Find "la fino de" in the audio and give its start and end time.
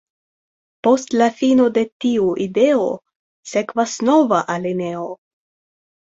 1.21-1.83